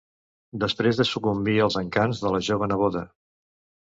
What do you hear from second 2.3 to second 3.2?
la jove neboda...